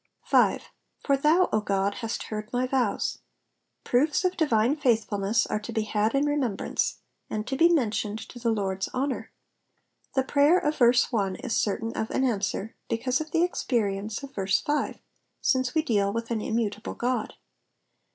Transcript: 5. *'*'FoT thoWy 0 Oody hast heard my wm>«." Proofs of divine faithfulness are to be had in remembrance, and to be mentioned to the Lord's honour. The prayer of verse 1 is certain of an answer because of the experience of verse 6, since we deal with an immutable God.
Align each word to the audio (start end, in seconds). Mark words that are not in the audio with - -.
5. 0.23 0.63
*'*'FoT 1.05 1.21
thoWy 1.21 1.21
0 1.21 1.49
Oody 1.53 1.93
hast 1.93 2.23
heard 2.23 2.51
my 2.51 2.65
wm>«." 2.65 3.19
Proofs 3.83 4.25
of 4.25 4.35
divine 4.35 4.75
faithfulness 4.75 5.45
are 5.45 5.59
to 5.59 5.71
be 5.71 5.83
had 5.83 6.15
in 6.15 6.25
remembrance, 6.25 7.01
and 7.29 7.45
to 7.45 7.55
be 7.55 7.69
mentioned 7.69 8.17
to 8.29 8.39
the 8.39 8.49
Lord's 8.49 8.89
honour. 8.95 9.31
The 10.15 10.23
prayer 10.23 10.57
of 10.57 10.75
verse 10.77 11.11
1 11.11 11.35
is 11.35 11.55
certain 11.55 11.95
of 11.95 12.09
an 12.09 12.23
answer 12.23 12.75
because 12.89 13.21
of 13.21 13.29
the 13.29 13.43
experience 13.43 14.23
of 14.23 14.33
verse 14.33 14.63
6, 14.65 14.97
since 15.39 15.75
we 15.75 15.83
deal 15.83 16.11
with 16.11 16.31
an 16.31 16.41
immutable 16.41 16.95
God. 16.95 17.35